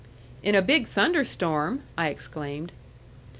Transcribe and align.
"In 0.41 0.55
a 0.55 0.63
big 0.63 0.87
thunderstorm!" 0.87 1.83
I 1.95 2.09
exclaimed. 2.09 2.71